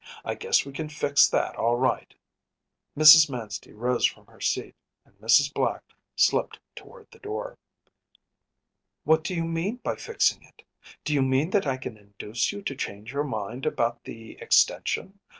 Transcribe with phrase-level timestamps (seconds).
[0.25, 3.29] I guess we can fix that all right.‚ÄĚ Mrs.
[3.29, 4.73] Manstey rose from her seat,
[5.05, 5.53] and Mrs.
[5.53, 5.83] Black
[6.15, 7.59] slipped toward the door.
[9.03, 10.63] “What do you mean by fixing it?
[11.03, 15.19] Do you mean that I can induce you to change your mind about the extension?